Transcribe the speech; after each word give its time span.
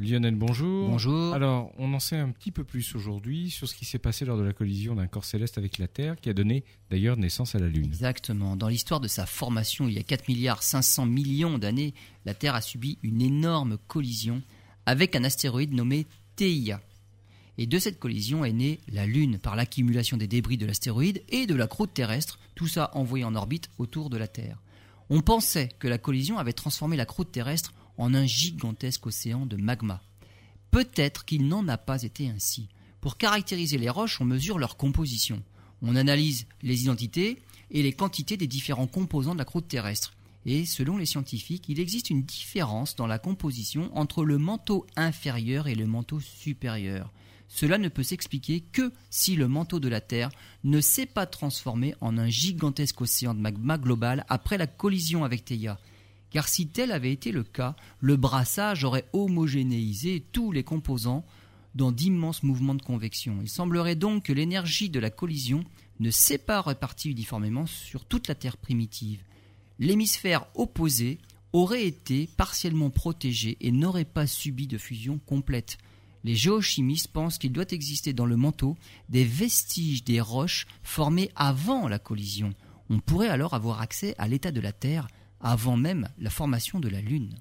Lionel, 0.00 0.36
bonjour. 0.36 0.90
Bonjour. 0.90 1.34
Alors, 1.34 1.72
on 1.76 1.92
en 1.92 1.98
sait 1.98 2.16
un 2.16 2.30
petit 2.30 2.52
peu 2.52 2.62
plus 2.62 2.94
aujourd'hui 2.94 3.50
sur 3.50 3.68
ce 3.68 3.74
qui 3.74 3.84
s'est 3.84 3.98
passé 3.98 4.24
lors 4.24 4.38
de 4.38 4.44
la 4.44 4.52
collision 4.52 4.94
d'un 4.94 5.08
corps 5.08 5.24
céleste 5.24 5.58
avec 5.58 5.78
la 5.78 5.88
Terre, 5.88 6.14
qui 6.20 6.30
a 6.30 6.34
donné 6.34 6.62
d'ailleurs 6.88 7.16
naissance 7.16 7.56
à 7.56 7.58
la 7.58 7.66
Lune. 7.66 7.86
Exactement. 7.86 8.54
Dans 8.54 8.68
l'histoire 8.68 9.00
de 9.00 9.08
sa 9.08 9.26
formation, 9.26 9.88
il 9.88 9.94
y 9.94 9.98
a 9.98 10.04
4 10.04 10.28
milliards 10.28 10.62
500 10.62 11.04
millions 11.06 11.58
d'années, 11.58 11.94
la 12.24 12.34
Terre 12.34 12.54
a 12.54 12.60
subi 12.60 12.98
une 13.02 13.20
énorme 13.20 13.76
collision 13.88 14.40
avec 14.86 15.16
un 15.16 15.24
astéroïde 15.24 15.74
nommé 15.74 16.06
Theia. 16.36 16.80
Et 17.60 17.66
de 17.66 17.78
cette 17.80 17.98
collision 17.98 18.44
est 18.44 18.52
née 18.52 18.78
la 18.92 19.04
Lune 19.04 19.40
par 19.40 19.56
l'accumulation 19.56 20.16
des 20.16 20.28
débris 20.28 20.58
de 20.58 20.66
l'astéroïde 20.66 21.24
et 21.28 21.48
de 21.48 21.56
la 21.56 21.66
croûte 21.66 21.92
terrestre, 21.92 22.38
tout 22.54 22.68
ça 22.68 22.92
envoyé 22.94 23.24
en 23.24 23.34
orbite 23.34 23.68
autour 23.78 24.10
de 24.10 24.16
la 24.16 24.28
Terre. 24.28 24.62
On 25.10 25.22
pensait 25.22 25.70
que 25.80 25.88
la 25.88 25.98
collision 25.98 26.38
avait 26.38 26.52
transformé 26.52 26.96
la 26.96 27.04
croûte 27.04 27.32
terrestre 27.32 27.74
en 27.98 28.14
un 28.14 28.26
gigantesque 28.26 29.06
océan 29.06 29.44
de 29.44 29.56
magma. 29.56 30.02
Peut-être 30.70 31.24
qu'il 31.24 31.48
n'en 31.48 31.68
a 31.68 31.76
pas 31.76 32.02
été 32.02 32.28
ainsi. 32.28 32.68
Pour 33.00 33.16
caractériser 33.16 33.78
les 33.78 33.90
roches, 33.90 34.20
on 34.20 34.24
mesure 34.24 34.58
leur 34.58 34.76
composition. 34.76 35.42
On 35.82 35.96
analyse 35.96 36.46
les 36.62 36.82
identités 36.82 37.38
et 37.70 37.82
les 37.82 37.92
quantités 37.92 38.36
des 38.36 38.46
différents 38.46 38.86
composants 38.86 39.34
de 39.34 39.38
la 39.38 39.44
croûte 39.44 39.68
terrestre. 39.68 40.14
Et 40.46 40.64
selon 40.64 40.96
les 40.96 41.06
scientifiques, 41.06 41.68
il 41.68 41.80
existe 41.80 42.10
une 42.10 42.22
différence 42.22 42.96
dans 42.96 43.06
la 43.06 43.18
composition 43.18 43.90
entre 43.96 44.24
le 44.24 44.38
manteau 44.38 44.86
inférieur 44.96 45.68
et 45.68 45.74
le 45.74 45.86
manteau 45.86 46.20
supérieur. 46.20 47.12
Cela 47.48 47.78
ne 47.78 47.88
peut 47.88 48.02
s'expliquer 48.02 48.60
que 48.60 48.92
si 49.10 49.34
le 49.34 49.48
manteau 49.48 49.80
de 49.80 49.88
la 49.88 50.00
Terre 50.00 50.30
ne 50.64 50.80
s'est 50.80 51.06
pas 51.06 51.26
transformé 51.26 51.94
en 52.00 52.18
un 52.18 52.28
gigantesque 52.28 53.00
océan 53.00 53.34
de 53.34 53.40
magma 53.40 53.78
global 53.78 54.24
après 54.28 54.58
la 54.58 54.66
collision 54.66 55.24
avec 55.24 55.44
Theia 55.44 55.78
car 56.30 56.48
si 56.48 56.68
tel 56.68 56.92
avait 56.92 57.12
été 57.12 57.32
le 57.32 57.42
cas, 57.42 57.76
le 58.00 58.16
brassage 58.16 58.84
aurait 58.84 59.06
homogénéisé 59.12 60.24
tous 60.32 60.52
les 60.52 60.64
composants 60.64 61.24
dans 61.74 61.92
d'immenses 61.92 62.42
mouvements 62.42 62.74
de 62.74 62.82
convection. 62.82 63.38
Il 63.42 63.48
semblerait 63.48 63.94
donc 63.94 64.24
que 64.24 64.32
l'énergie 64.32 64.90
de 64.90 65.00
la 65.00 65.10
collision 65.10 65.64
ne 66.00 66.10
s'est 66.10 66.38
pas 66.38 66.60
répartie 66.60 67.10
uniformément 67.10 67.66
sur 67.66 68.04
toute 68.04 68.28
la 68.28 68.34
Terre 68.34 68.56
primitive. 68.56 69.22
L'hémisphère 69.78 70.46
opposé 70.54 71.18
aurait 71.52 71.86
été 71.86 72.28
partiellement 72.36 72.90
protégé 72.90 73.56
et 73.60 73.72
n'aurait 73.72 74.04
pas 74.04 74.26
subi 74.26 74.66
de 74.66 74.78
fusion 74.78 75.18
complète. 75.24 75.78
Les 76.24 76.34
géochimistes 76.34 77.08
pensent 77.08 77.38
qu'il 77.38 77.52
doit 77.52 77.70
exister 77.70 78.12
dans 78.12 78.26
le 78.26 78.36
manteau 78.36 78.76
des 79.08 79.24
vestiges 79.24 80.04
des 80.04 80.20
roches 80.20 80.66
formées 80.82 81.30
avant 81.36 81.88
la 81.88 81.98
collision. 81.98 82.52
On 82.90 82.98
pourrait 82.98 83.28
alors 83.28 83.54
avoir 83.54 83.80
accès 83.80 84.14
à 84.18 84.28
l'état 84.28 84.50
de 84.50 84.60
la 84.60 84.72
Terre 84.72 85.08
avant 85.40 85.76
même 85.76 86.08
la 86.18 86.30
formation 86.30 86.80
de 86.80 86.88
la 86.88 87.00
Lune. 87.00 87.34